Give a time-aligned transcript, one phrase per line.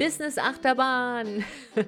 [0.00, 1.44] Business Achterbahn.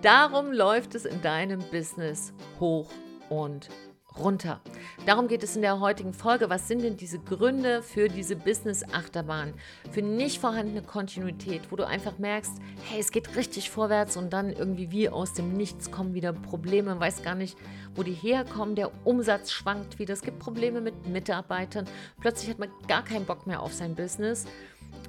[0.00, 2.88] Darum läuft es in deinem Business hoch
[3.28, 3.68] und
[4.16, 4.60] runter.
[5.06, 6.48] Darum geht es in der heutigen Folge.
[6.50, 9.54] Was sind denn diese Gründe für diese Business-Achterbahn?
[9.90, 12.52] Für nicht vorhandene Kontinuität, wo du einfach merkst,
[12.88, 17.00] hey, es geht richtig vorwärts und dann irgendwie wie aus dem Nichts kommen wieder Probleme,
[17.00, 17.58] weiß gar nicht,
[17.96, 18.76] wo die herkommen.
[18.76, 20.14] Der Umsatz schwankt wieder.
[20.14, 21.86] Es gibt Probleme mit Mitarbeitern.
[22.20, 24.46] Plötzlich hat man gar keinen Bock mehr auf sein Business.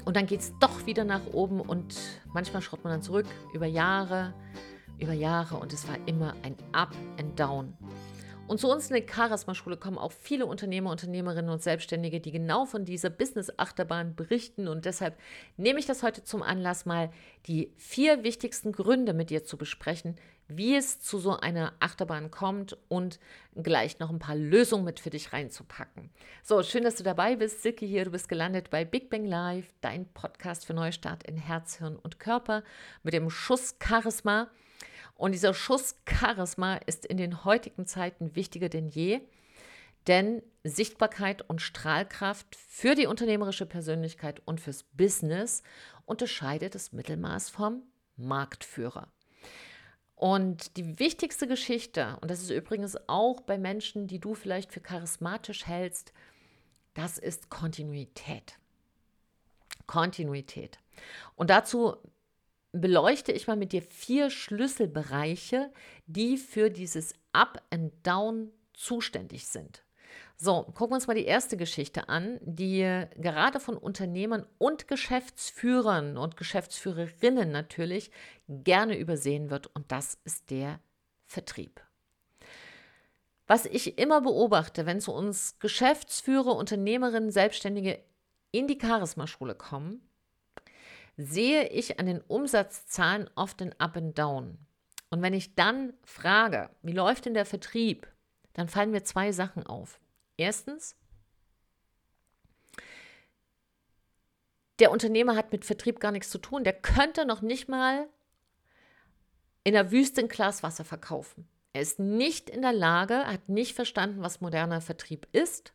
[0.05, 1.95] Und dann geht es doch wieder nach oben und
[2.33, 4.33] manchmal schaut man dann zurück über Jahre,
[4.99, 7.73] über Jahre und es war immer ein Up and Down.
[8.47, 12.65] Und zu uns in der Charisma-Schule kommen auch viele Unternehmer, Unternehmerinnen und Selbstständige, die genau
[12.65, 14.69] von dieser Business-Achterbahn berichten.
[14.69, 15.17] Und deshalb
[15.57, 17.11] nehme ich das heute zum Anlass, mal
[17.47, 20.15] die vier wichtigsten Gründe mit dir zu besprechen,
[20.47, 23.19] wie es zu so einer Achterbahn kommt und
[23.55, 26.09] gleich noch ein paar Lösungen mit für dich reinzupacken.
[26.43, 27.63] So, schön, dass du dabei bist.
[27.63, 31.77] Silke hier, du bist gelandet bei Big Bang Live, dein Podcast für Neustart in Herz,
[31.77, 32.63] Hirn und Körper
[33.03, 34.47] mit dem Schuss Charisma.
[35.15, 39.21] Und dieser Schuss Charisma ist in den heutigen Zeiten wichtiger denn je,
[40.07, 45.63] denn Sichtbarkeit und Strahlkraft für die unternehmerische Persönlichkeit und fürs Business
[46.05, 47.83] unterscheidet das Mittelmaß vom
[48.15, 49.11] Marktführer.
[50.17, 54.81] Und die wichtigste Geschichte, und das ist übrigens auch bei Menschen, die du vielleicht für
[54.81, 56.11] charismatisch hältst,
[56.95, 58.57] das ist Kontinuität.
[59.85, 60.79] Kontinuität.
[61.35, 61.97] Und dazu
[62.71, 65.71] beleuchte ich mal mit dir vier Schlüsselbereiche,
[66.07, 69.83] die für dieses Up and Down zuständig sind.
[70.39, 76.15] So, gucken wir uns mal die erste Geschichte an, die gerade von Unternehmern und Geschäftsführern
[76.15, 78.11] und Geschäftsführerinnen natürlich
[78.47, 80.79] gerne übersehen wird und das ist der
[81.25, 81.81] Vertrieb.
[83.47, 87.99] Was ich immer beobachte, wenn zu uns Geschäftsführer, Unternehmerinnen, Selbstständige
[88.51, 90.07] in die Charisma-Schule kommen,
[91.17, 94.59] sehe ich an den Umsatzzahlen oft ein Up and Down.
[95.09, 98.07] Und wenn ich dann frage, wie läuft denn der Vertrieb,
[98.53, 99.99] dann fallen mir zwei Sachen auf.
[100.37, 100.95] Erstens,
[104.79, 106.63] der Unternehmer hat mit Vertrieb gar nichts zu tun.
[106.63, 108.07] Der könnte noch nicht mal
[109.63, 111.47] in der Wüste ein Glas Wasser verkaufen.
[111.73, 115.73] Er ist nicht in der Lage, hat nicht verstanden, was moderner Vertrieb ist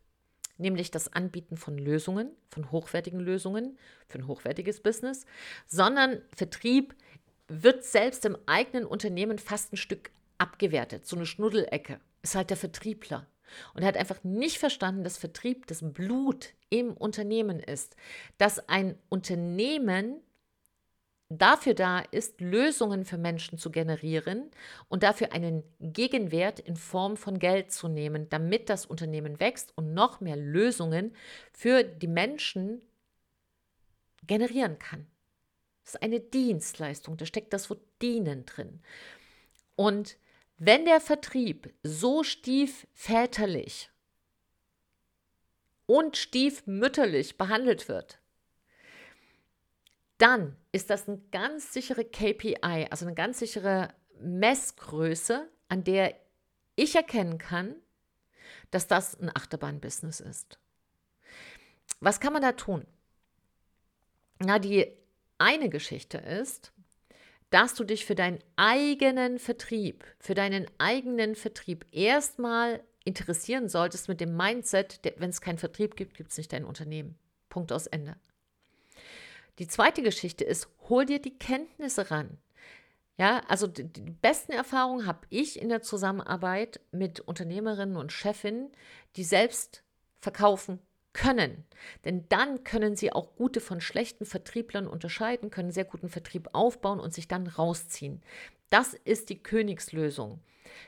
[0.63, 5.27] nämlich das Anbieten von Lösungen, von hochwertigen Lösungen für ein hochwertiges Business,
[5.67, 6.95] sondern Vertrieb
[7.49, 11.07] wird selbst im eigenen Unternehmen fast ein Stück abgewertet.
[11.07, 13.27] So eine Schnuddelecke ist halt der Vertriebler.
[13.75, 17.97] Und hat einfach nicht verstanden, dass Vertrieb das Blut im Unternehmen ist.
[18.39, 20.21] Dass ein Unternehmen
[21.39, 24.51] dafür da ist, Lösungen für Menschen zu generieren
[24.89, 29.95] und dafür einen Gegenwert in Form von Geld zu nehmen, damit das Unternehmen wächst und
[29.95, 31.15] noch mehr Lösungen
[31.53, 32.83] für die Menschen
[34.27, 35.07] generieren kann.
[35.85, 38.81] Das ist eine Dienstleistung, da steckt das Wort dienen drin.
[39.75, 40.17] Und
[40.65, 43.91] wenn der Vertrieb so stiefväterlich
[45.87, 48.21] und stiefmütterlich behandelt wird,
[50.19, 56.15] dann ist das eine ganz sichere KPI, also eine ganz sichere Messgröße, an der
[56.77, 57.75] ich erkennen kann,
[58.71, 60.61] dass das ein Achterbahn-Business ist.
[61.99, 62.87] Was kann man da tun?
[64.39, 64.97] Na, die
[65.39, 66.73] eine Geschichte ist,
[67.53, 74.21] dass du dich für deinen eigenen Vertrieb, für deinen eigenen Vertrieb erstmal interessieren solltest mit
[74.23, 77.19] dem Mindset, wenn es keinen Vertrieb gibt, gibt es nicht dein Unternehmen.
[77.51, 78.17] Punkt aus Ende.
[79.59, 82.39] Die zweite Geschichte ist, hol dir die Kenntnisse ran.
[83.19, 88.73] Ja, also die, die besten Erfahrungen habe ich in der Zusammenarbeit mit Unternehmerinnen und Chefinnen,
[89.17, 89.83] die selbst
[90.21, 90.81] verkaufen
[91.13, 91.65] können.
[92.05, 97.01] Denn dann können sie auch gute von schlechten Vertrieblern unterscheiden, können sehr guten Vertrieb aufbauen
[97.01, 98.23] und sich dann rausziehen.
[98.71, 100.41] Das ist die Königslösung.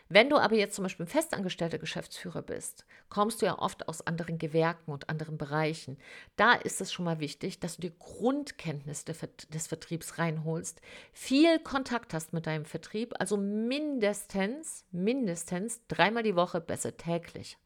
[0.09, 4.07] Wenn du aber jetzt zum Beispiel ein festangestellter Geschäftsführer bist, kommst du ja oft aus
[4.07, 5.99] anderen Gewerken und anderen Bereichen.
[6.37, 10.81] Da ist es schon mal wichtig, dass du dir Grundkenntnis des Vertriebs reinholst,
[11.13, 17.59] viel Kontakt hast mit deinem Vertrieb, also mindestens, mindestens dreimal die Woche, besser täglich.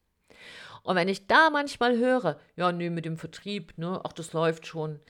[0.82, 4.66] Und wenn ich da manchmal höre, ja, nee, mit dem Vertrieb, ne, ach, das läuft
[4.66, 5.00] schon,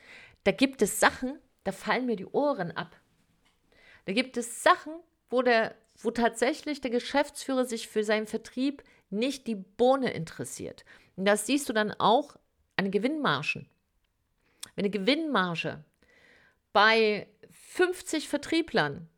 [0.45, 2.97] da gibt es Sachen, da fallen mir die Ohren ab.
[4.07, 4.95] Da gibt es Sachen,
[5.29, 10.85] wo der wo tatsächlich der Geschäftsführer sich für seinen Vertrieb nicht die Bohne interessiert.
[11.17, 12.37] Und das siehst du dann auch
[12.77, 13.69] an den Gewinnmargen.
[14.75, 15.85] Wenn eine Gewinnmarge
[16.73, 19.09] bei 50 Vertrieblern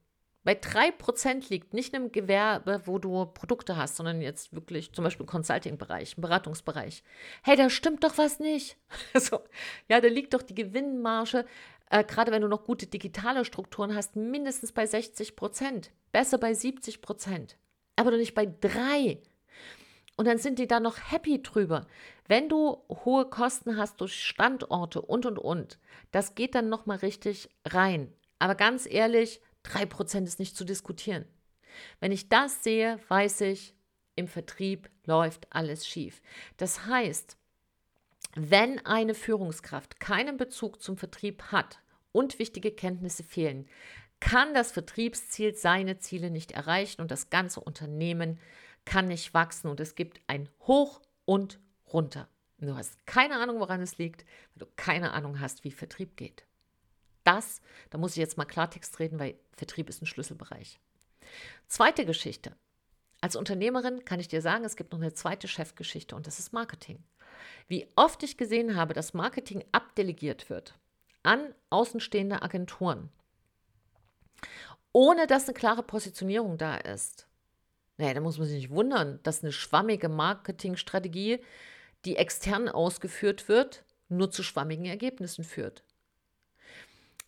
[0.43, 5.27] bei 3% liegt, nicht im Gewerbe, wo du Produkte hast, sondern jetzt wirklich zum Beispiel
[5.27, 7.03] Consulting-Bereich, Beratungsbereich.
[7.43, 8.79] Hey, da stimmt doch was nicht.
[9.15, 9.41] so,
[9.89, 11.45] ja, da liegt doch die Gewinnmarge
[11.91, 16.55] äh, gerade wenn du noch gute digitale Strukturen hast, mindestens bei 60 Prozent, besser bei
[16.55, 17.59] 70 Prozent,
[17.97, 19.21] aber doch nicht bei drei.
[20.17, 21.87] Und dann sind die da noch happy drüber.
[22.29, 25.79] Wenn du hohe Kosten hast durch Standorte und und und,
[26.13, 28.13] das geht dann nochmal richtig rein.
[28.39, 31.25] Aber ganz ehrlich, 3% ist nicht zu diskutieren.
[32.01, 33.75] Wenn ich das sehe, weiß ich,
[34.17, 36.21] im Vertrieb läuft alles schief.
[36.57, 37.37] Das heißt,
[38.35, 41.81] wenn eine Führungskraft keinen Bezug zum Vertrieb hat
[42.13, 43.69] und wichtige Kenntnisse fehlen,
[44.21, 48.39] kann das Vertriebsziel seine Ziele nicht erreichen und das ganze Unternehmen
[48.85, 51.59] kann nicht wachsen und es gibt ein Hoch und
[51.93, 52.29] runter.
[52.59, 54.25] Du hast keine Ahnung, woran es liegt,
[54.55, 56.45] weil du keine Ahnung hast, wie Vertrieb geht.
[57.25, 60.81] Das, da muss ich jetzt mal Klartext reden, weil Vertrieb ist ein Schlüsselbereich.
[61.69, 62.57] Zweite Geschichte.
[63.21, 66.53] Als Unternehmerin kann ich dir sagen, es gibt noch eine zweite Chefgeschichte und das ist
[66.53, 67.03] Marketing.
[67.69, 70.75] Wie oft ich gesehen habe, dass Marketing abdelegiert wird
[71.23, 73.11] an außenstehende Agenturen,
[74.93, 77.27] ohne dass eine klare Positionierung da ist.
[77.99, 81.41] Naja, da muss man sich nicht wundern, dass eine schwammige Marketingstrategie,
[82.07, 85.85] die extern ausgeführt wird, nur zu schwammigen Ergebnissen führt.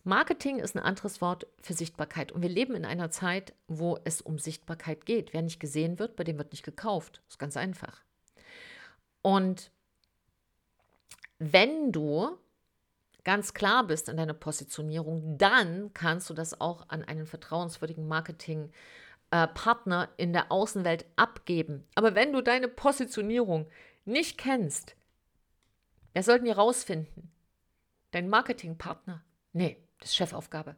[0.05, 2.33] Marketing ist ein anderes Wort für Sichtbarkeit.
[2.33, 5.33] Und wir leben in einer Zeit, wo es um Sichtbarkeit geht.
[5.33, 7.23] Wer nicht gesehen wird, bei dem wird nicht gekauft.
[7.27, 8.03] Das ist ganz einfach.
[9.23, 9.71] Und
[11.39, 12.37] wenn du
[13.25, 20.09] ganz klar bist in deiner Positionierung, dann kannst du das auch an einen vertrauenswürdigen Marketingpartner
[20.09, 21.87] äh, in der Außenwelt abgeben.
[21.95, 23.69] Aber wenn du deine Positionierung
[24.05, 24.97] nicht kennst,
[26.13, 27.31] wer soll denn die rausfinden?
[28.11, 29.23] Dein Marketingpartner?
[29.53, 30.77] Nee, das ist Chefaufgabe.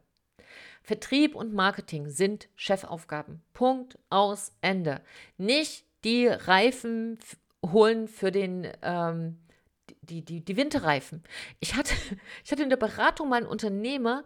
[0.83, 3.41] Vertrieb und Marketing sind Chefaufgaben.
[3.53, 5.01] Punkt aus Ende.
[5.37, 7.17] Nicht die Reifen
[7.63, 9.39] holen für den ähm,
[10.01, 11.23] die, die, die Winterreifen.
[11.59, 11.93] Ich hatte,
[12.43, 14.23] ich hatte in der Beratung mal einen Unternehmer,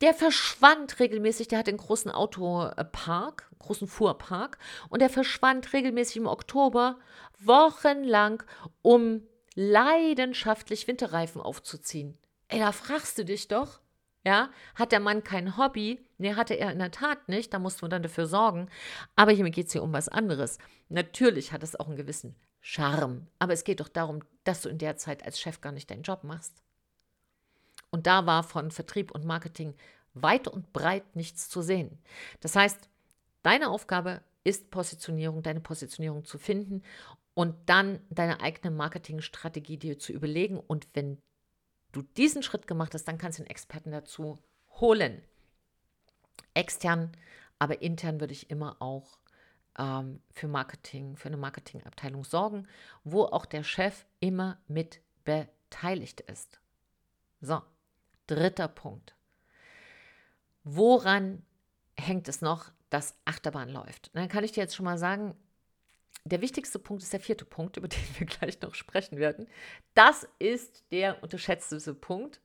[0.00, 6.26] der verschwand regelmäßig, der hat einen großen Autopark, großen Fuhrpark, und der verschwand regelmäßig im
[6.26, 6.98] Oktober
[7.38, 8.42] wochenlang,
[8.82, 9.22] um
[9.54, 12.18] leidenschaftlich Winterreifen aufzuziehen.
[12.48, 13.80] Ey, da fragst du dich doch,
[14.24, 16.04] ja, hat der Mann kein Hobby?
[16.18, 18.68] Nee, hatte er in der Tat nicht, da musst du dann dafür sorgen.
[19.16, 20.58] Aber hier geht es hier um was anderes.
[20.88, 24.78] Natürlich hat es auch einen gewissen Charme, aber es geht doch darum, dass du in
[24.78, 26.62] der Zeit als Chef gar nicht deinen Job machst.
[27.90, 29.74] Und da war von Vertrieb und Marketing
[30.14, 31.98] weit und breit nichts zu sehen.
[32.40, 32.88] Das heißt,
[33.42, 36.82] deine Aufgabe ist Positionierung, deine Positionierung zu finden
[37.34, 40.58] und dann deine eigene Marketingstrategie dir zu überlegen.
[40.58, 41.18] Und wenn
[41.94, 44.38] du diesen Schritt gemacht hast, dann kannst du einen Experten dazu
[44.80, 45.22] holen.
[46.54, 47.12] Extern,
[47.58, 49.18] aber intern würde ich immer auch
[49.78, 52.66] ähm, für Marketing, für eine Marketingabteilung sorgen,
[53.02, 56.60] wo auch der Chef immer mit beteiligt ist.
[57.40, 57.62] So,
[58.26, 59.14] dritter Punkt.
[60.64, 61.44] Woran
[61.98, 64.10] hängt es noch, dass Achterbahn läuft?
[64.14, 65.36] dann kann ich dir jetzt schon mal sagen,
[66.24, 69.46] der wichtigste Punkt ist der vierte Punkt, über den wir gleich noch sprechen werden.
[69.94, 72.40] Das ist der unterschätzteste Punkt.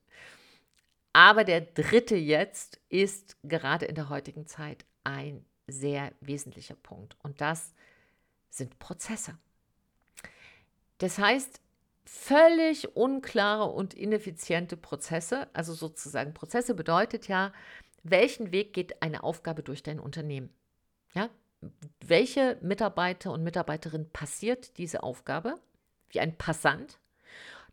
[1.12, 7.16] Aber der dritte jetzt ist gerade in der heutigen Zeit ein sehr wesentlicher Punkt.
[7.22, 7.74] Und das
[8.48, 9.36] sind Prozesse.
[10.98, 11.60] Das heißt,
[12.04, 17.52] völlig unklare und ineffiziente Prozesse, also sozusagen Prozesse bedeutet ja,
[18.02, 20.50] welchen Weg geht eine Aufgabe durch dein Unternehmen?
[21.14, 21.28] Ja,
[22.00, 25.56] welche Mitarbeiter und Mitarbeiterin passiert diese Aufgabe
[26.08, 26.98] wie ein Passant,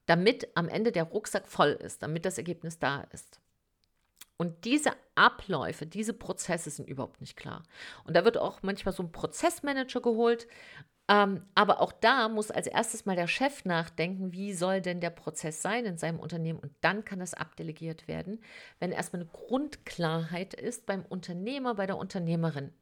[0.06, 3.40] damit am Ende der Rucksack voll ist, damit das Ergebnis da ist.
[4.38, 7.64] Und diese Abläufe, diese Prozesse sind überhaupt nicht klar.
[8.04, 10.48] Und da wird auch manchmal so ein Prozessmanager geholt.
[11.10, 15.10] Ähm, aber auch da muss als erstes mal der Chef nachdenken, wie soll denn der
[15.10, 16.60] Prozess sein in seinem Unternehmen.
[16.60, 18.42] Und dann kann das abdelegiert werden,
[18.80, 22.74] wenn erstmal eine Grundklarheit ist beim Unternehmer, bei der Unternehmerin.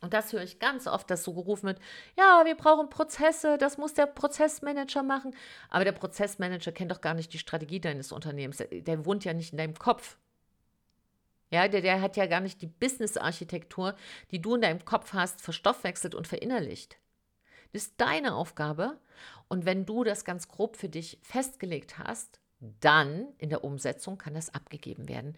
[0.00, 1.80] Und das höre ich ganz oft, dass so gerufen wird,
[2.16, 5.34] ja, wir brauchen Prozesse, das muss der Prozessmanager machen.
[5.70, 8.62] Aber der Prozessmanager kennt doch gar nicht die Strategie deines Unternehmens.
[8.70, 10.16] Der, wohnt ja nicht in deinem Kopf.
[11.50, 13.96] Ja, der, der hat ja gar nicht die Business-Architektur,
[14.30, 16.98] die du in deinem Kopf hast, verstoffwechselt und verinnerlicht.
[17.72, 18.98] Das ist deine Aufgabe.
[19.48, 22.40] Und wenn du das ganz grob für dich festgelegt hast,
[22.80, 25.36] dann in der Umsetzung kann das abgegeben werden.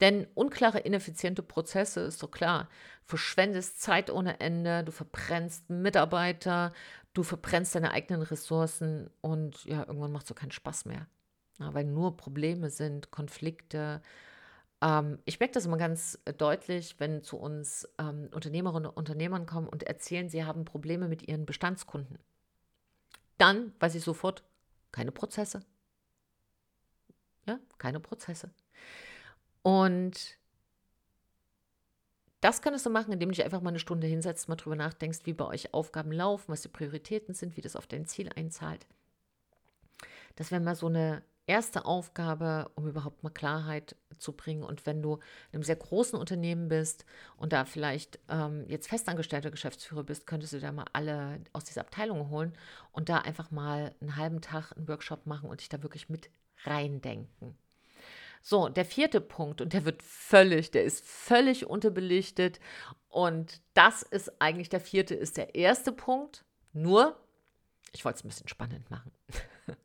[0.00, 2.68] Denn unklare, ineffiziente Prozesse, ist so klar,
[3.04, 6.72] verschwendest Zeit ohne Ende, du verbrennst Mitarbeiter,
[7.14, 11.08] du verbrennst deine eigenen Ressourcen und ja, irgendwann macht es so keinen Spaß mehr.
[11.58, 14.00] Ja, weil nur Probleme sind, Konflikte.
[14.80, 19.68] Ähm, ich merke das immer ganz deutlich, wenn zu uns ähm, Unternehmerinnen und Unternehmern kommen
[19.68, 22.18] und erzählen, sie haben Probleme mit ihren Bestandskunden.
[23.38, 24.44] Dann weiß ich sofort,
[24.92, 25.60] keine Prozesse.
[27.46, 28.50] Ja, keine Prozesse.
[29.62, 30.38] Und
[32.40, 35.20] das könntest du machen, indem du dich einfach mal eine Stunde hinsetzt, mal drüber nachdenkst,
[35.24, 38.86] wie bei euch Aufgaben laufen, was die Prioritäten sind, wie das auf dein Ziel einzahlt.
[40.36, 44.62] Das wäre mal so eine erste Aufgabe, um überhaupt mal Klarheit zu bringen.
[44.62, 47.04] Und wenn du in einem sehr großen Unternehmen bist
[47.36, 51.80] und da vielleicht ähm, jetzt festangestellter Geschäftsführer bist, könntest du da mal alle aus dieser
[51.80, 52.52] Abteilung holen
[52.92, 56.30] und da einfach mal einen halben Tag einen Workshop machen und dich da wirklich mit
[56.64, 57.56] reindenken.
[58.42, 62.60] So, der vierte Punkt, und der wird völlig, der ist völlig unterbelichtet.
[63.08, 66.44] Und das ist eigentlich der vierte, ist der erste Punkt.
[66.72, 67.16] Nur,
[67.92, 69.12] ich wollte es ein bisschen spannend machen.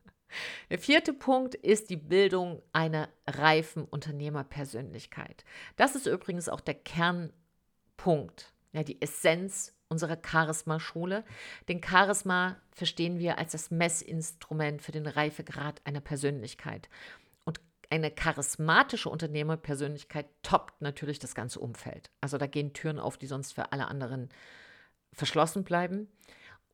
[0.69, 5.45] Der vierte Punkt ist die Bildung einer reifen Unternehmerpersönlichkeit.
[5.75, 11.24] Das ist übrigens auch der Kernpunkt, ja, die Essenz unserer Charisma-Schule.
[11.69, 16.89] Den Charisma verstehen wir als das Messinstrument für den Reifegrad einer Persönlichkeit.
[17.93, 22.09] Eine charismatische Unternehmerpersönlichkeit toppt natürlich das ganze Umfeld.
[22.21, 24.29] Also da gehen Türen auf, die sonst für alle anderen
[25.12, 26.07] verschlossen bleiben.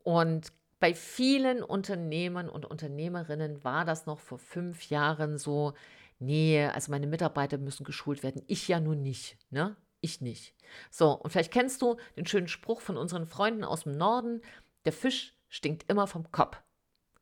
[0.04, 5.74] Und bei vielen Unternehmern und Unternehmerinnen war das noch vor fünf Jahren so,
[6.20, 8.42] nee, also meine Mitarbeiter müssen geschult werden.
[8.48, 9.76] Ich ja nun nicht, ne?
[10.00, 10.56] Ich nicht.
[10.90, 14.42] So, und vielleicht kennst du den schönen Spruch von unseren Freunden aus dem Norden,
[14.86, 16.62] der Fisch stinkt immer vom Kopf.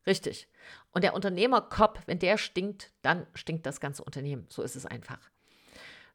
[0.05, 0.47] Richtig.
[0.97, 4.47] Und der Unternehmerkopf, wenn der stinkt, dann stinkt das ganze Unternehmen.
[4.49, 5.19] So ist es einfach.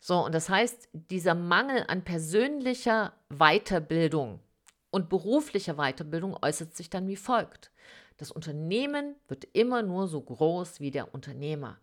[0.00, 4.40] So, und das heißt, dieser Mangel an persönlicher Weiterbildung,
[4.90, 7.70] und berufliche Weiterbildung äußert sich dann wie folgt.
[8.16, 11.78] Das Unternehmen wird immer nur so groß wie der Unternehmer.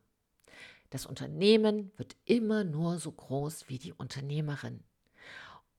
[0.90, 4.84] Das Unternehmen wird immer nur so groß wie die Unternehmerin.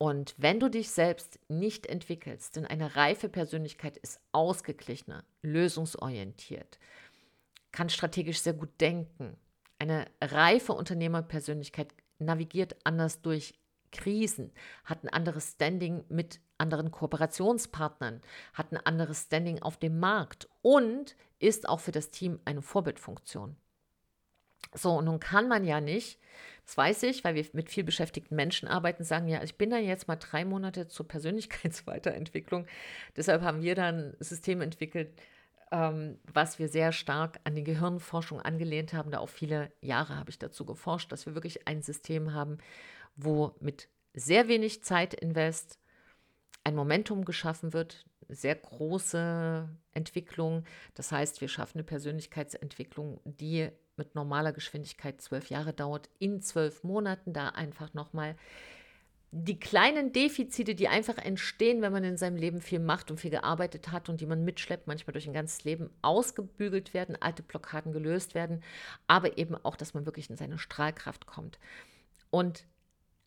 [0.03, 6.79] Und wenn du dich selbst nicht entwickelst, denn eine reife Persönlichkeit ist ausgeglichener, lösungsorientiert,
[7.73, 9.37] kann strategisch sehr gut denken.
[9.79, 13.55] Eine reife Unternehmerpersönlichkeit navigiert anders durch
[13.93, 14.53] Krisen,
[14.85, 18.21] hat ein anderes Standing mit anderen Kooperationspartnern,
[18.53, 23.57] hat ein anderes Standing auf dem Markt und ist auch für das Team eine Vorbildfunktion.
[24.75, 26.21] So, und nun kann man ja nicht,
[26.65, 29.79] das weiß ich, weil wir mit viel beschäftigten Menschen arbeiten, sagen, ja, ich bin da
[29.79, 32.67] jetzt mal drei Monate zur Persönlichkeitsweiterentwicklung.
[33.17, 35.11] Deshalb haben wir dann ein System entwickelt,
[35.71, 39.11] ähm, was wir sehr stark an die Gehirnforschung angelehnt haben.
[39.11, 42.59] Da auch viele Jahre habe ich dazu geforscht, dass wir wirklich ein System haben,
[43.17, 45.79] wo mit sehr wenig Zeit invest
[46.65, 50.65] ein Momentum geschaffen wird, sehr große Entwicklung.
[50.95, 56.85] Das heißt, wir schaffen eine Persönlichkeitsentwicklung, die mit normaler Geschwindigkeit zwölf Jahre dauert, in zwölf
[56.85, 58.37] Monaten da einfach nochmal
[59.33, 63.31] die kleinen Defizite, die einfach entstehen, wenn man in seinem Leben viel macht und viel
[63.31, 67.93] gearbeitet hat und die man mitschleppt, manchmal durch ein ganzes Leben ausgebügelt werden, alte Blockaden
[67.93, 68.63] gelöst werden,
[69.07, 71.61] aber eben auch, dass man wirklich in seine Strahlkraft kommt.
[72.31, 72.67] Und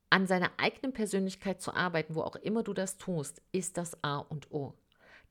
[0.09, 4.17] an seiner eigenen Persönlichkeit zu arbeiten, wo auch immer du das tust, ist das A
[4.17, 4.73] und O.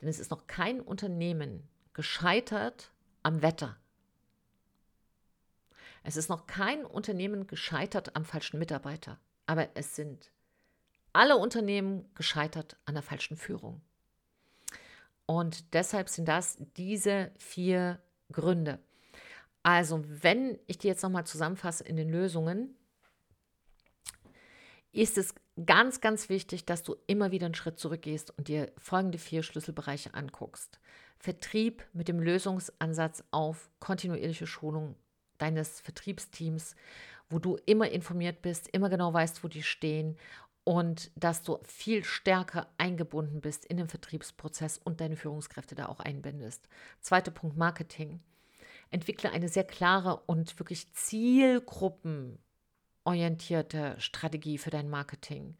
[0.00, 2.90] Denn es ist noch kein Unternehmen gescheitert
[3.22, 3.76] am Wetter.
[6.02, 9.20] Es ist noch kein Unternehmen gescheitert am falschen Mitarbeiter.
[9.46, 10.32] Aber es sind
[11.12, 13.80] alle Unternehmen gescheitert an der falschen Führung.
[15.26, 18.00] Und deshalb sind das diese vier
[18.32, 18.78] Gründe.
[19.62, 22.74] Also, wenn ich die jetzt nochmal zusammenfasse in den Lösungen,
[24.92, 29.18] ist es ganz, ganz wichtig, dass du immer wieder einen Schritt zurückgehst und dir folgende
[29.18, 30.80] vier Schlüsselbereiche anguckst.
[31.18, 34.96] Vertrieb mit dem Lösungsansatz auf kontinuierliche Schulung
[35.38, 36.74] deines Vertriebsteams,
[37.30, 40.16] wo du immer informiert bist, immer genau weißt, wo die stehen
[40.64, 46.00] und dass du viel stärker eingebunden bist in den Vertriebsprozess und deine Führungskräfte da auch
[46.00, 46.68] einbindest.
[47.00, 48.20] Zweiter Punkt Marketing.
[48.90, 52.38] Entwickle eine sehr klare und wirklich Zielgruppen
[53.04, 55.56] orientierte Strategie für dein Marketing.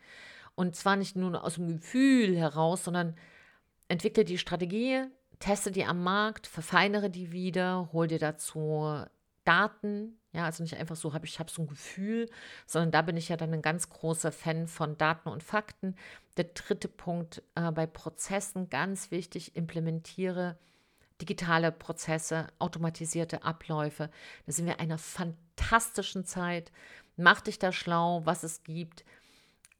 [0.54, 3.16] Und zwar nicht nur aus dem Gefühl heraus, sondern
[3.88, 5.04] entwickle die Strategie,
[5.38, 9.04] teste die am Markt, verfeinere die wieder, hol dir dazu
[9.45, 10.19] Daten.
[10.33, 12.29] Ja, also nicht einfach so, habe ich habe so ein Gefühl,
[12.67, 15.97] sondern da bin ich ja dann ein ganz großer Fan von Daten und Fakten.
[16.37, 20.57] Der dritte Punkt äh, bei Prozessen, ganz wichtig, implementiere
[21.21, 24.11] digitale Prozesse, automatisierte Abläufe.
[24.47, 26.73] Da sind wir einer fantastischen Zeit.
[27.17, 29.05] Mach dich da schlau, was es gibt.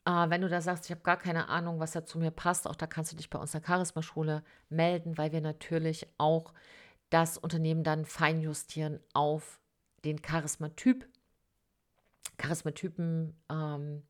[0.04, 2.66] Äh, wenn du da sagst, ich habe gar keine Ahnung, was da zu mir passt,
[2.69, 6.52] auch da kannst du dich bei uns in der Charisma-Schule melden, weil wir natürlich auch
[7.12, 9.61] das Unternehmen dann feinjustieren auf
[10.04, 11.07] den Charisma-Typ.
[12.38, 14.04] Charismatypen, ähm,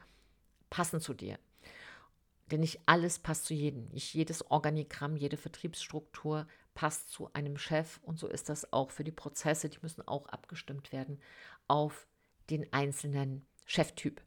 [0.69, 1.37] passen zu dir.
[2.51, 3.87] Denn nicht alles passt zu jedem.
[3.89, 7.99] Nicht jedes Organigramm, jede Vertriebsstruktur passt zu einem Chef.
[8.03, 9.69] Und so ist das auch für die Prozesse.
[9.69, 11.19] Die müssen auch abgestimmt werden
[11.67, 12.07] auf
[12.49, 14.21] den einzelnen Cheftyp.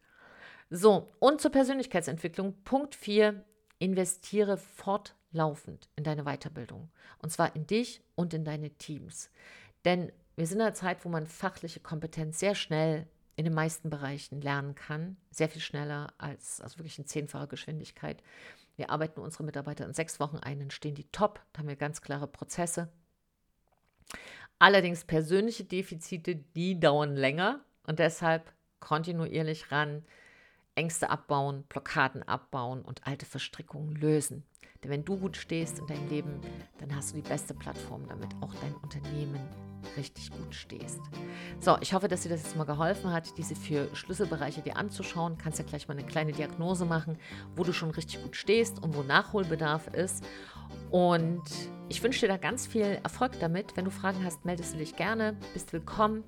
[0.70, 2.54] So, und zur Persönlichkeitsentwicklung.
[2.64, 3.44] Punkt 4.
[3.78, 6.90] Investiere fortlaufend in deine Weiterbildung.
[7.20, 9.30] Und zwar in dich und in deine Teams.
[9.84, 13.06] Denn wir sind in einer Zeit, wo man fachliche Kompetenz sehr schnell
[13.38, 15.16] in den meisten Bereichen lernen kann.
[15.30, 18.20] Sehr viel schneller als also wirklich in zehnfacher Geschwindigkeit.
[18.74, 21.76] Wir arbeiten unsere Mitarbeiter in sechs Wochen ein, dann stehen die top, da haben wir
[21.76, 22.88] ganz klare Prozesse.
[24.58, 30.04] Allerdings persönliche Defizite, die dauern länger und deshalb kontinuierlich ran,
[30.74, 34.42] Ängste abbauen, Blockaden abbauen und alte Verstrickungen lösen.
[34.82, 36.40] Denn wenn du gut stehst in deinem Leben,
[36.78, 41.00] dann hast du die beste Plattform, damit auch dein Unternehmen richtig gut stehst.
[41.60, 45.38] So, ich hoffe, dass dir das jetzt mal geholfen hat, diese vier Schlüsselbereiche dir anzuschauen.
[45.38, 47.18] Kannst ja gleich mal eine kleine Diagnose machen,
[47.56, 50.24] wo du schon richtig gut stehst und wo Nachholbedarf ist.
[50.90, 51.42] Und
[51.88, 53.76] ich wünsche dir da ganz viel Erfolg damit.
[53.76, 55.36] Wenn du Fragen hast, meldest du dich gerne.
[55.54, 56.24] Bist willkommen.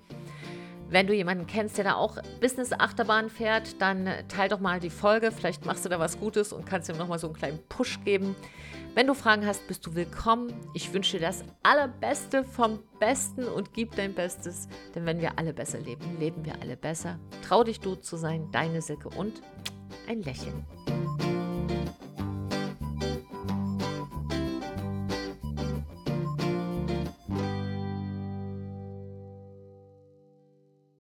[0.89, 5.31] Wenn du jemanden kennst, der da auch Business-Achterbahn fährt, dann teil doch mal die Folge.
[5.31, 8.35] Vielleicht machst du da was Gutes und kannst ihm nochmal so einen kleinen Push geben.
[8.93, 10.53] Wenn du Fragen hast, bist du willkommen.
[10.75, 14.69] Ich wünsche dir das Allerbeste vom Besten und gib dein Bestes.
[14.95, 17.21] Denn wenn wir alle besser leben, leben wir alle besser.
[17.47, 19.43] Trau dich du zu sein, deine Silke und
[20.09, 20.67] ein Lächeln.